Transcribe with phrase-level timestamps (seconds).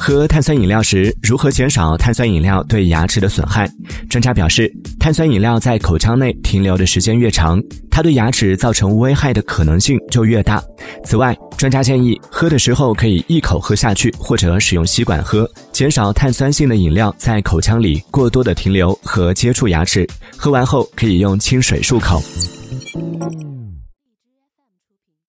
[0.00, 3.70] 喝碳酸饮料时如何减少碳酸饮料对牙齿的损害。
[4.08, 10.60] 专家表示碳酸饮料在口腔内停留的时间越长它对牙齿造成危害的可能性就越大。
[11.04, 22.22] 此外专家建议喝的时候可以一口喝下去或者使用吸管喝减少碳酸性的饮料在口腔里过多的停留和接触牙齿喝完后可以用清水漱口。